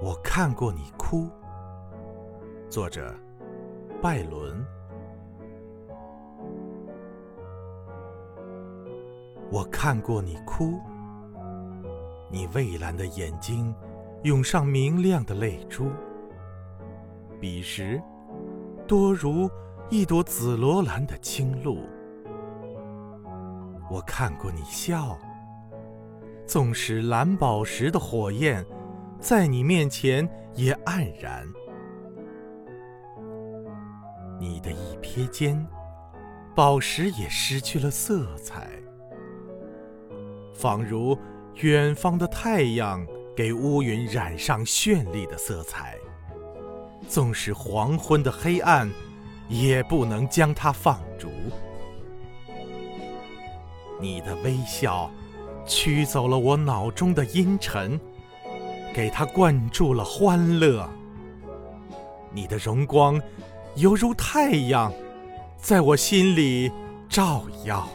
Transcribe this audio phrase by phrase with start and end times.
[0.00, 1.28] 我看过你哭。
[2.70, 3.12] 作者：
[4.00, 4.64] 拜伦。
[9.50, 10.78] 我看过你哭，
[12.30, 13.74] 你蔚蓝的眼睛
[14.22, 15.90] 涌上明亮的泪珠，
[17.40, 18.00] 彼时
[18.86, 19.50] 多如
[19.90, 21.78] 一朵紫罗兰的清露。
[23.90, 25.18] 我看过你笑，
[26.46, 28.64] 纵使蓝宝石的火焰
[29.20, 31.46] 在你面前也黯然。
[34.38, 35.66] 你的一瞥间，
[36.54, 38.68] 宝石也失去了色彩，
[40.54, 41.18] 仿如
[41.56, 43.04] 远方的太阳
[43.36, 45.96] 给乌云染上绚丽的色彩。
[47.08, 48.88] 纵使黄昏的黑暗，
[49.48, 51.28] 也不能将它放逐。
[54.00, 55.10] 你的微笑，
[55.66, 57.98] 驱走了我脑中的阴沉，
[58.98, 60.90] 给他灌注了欢乐。
[62.32, 63.22] 你的荣光，
[63.76, 64.92] 犹如太阳，
[65.56, 66.68] 在我心里
[67.08, 67.88] 照耀。